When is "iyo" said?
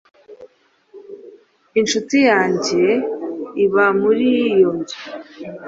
4.51-4.69